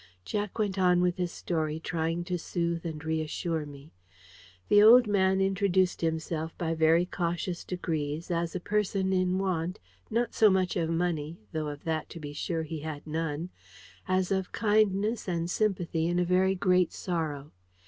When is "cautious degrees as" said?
7.05-8.55